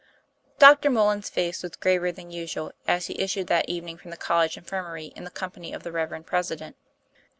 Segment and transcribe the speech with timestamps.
[0.57, 0.89] DR.
[0.89, 5.13] MULLAN'S face was graver than usual as he issued that evening from the college infirmary
[5.15, 6.75] in the company of the reverend President.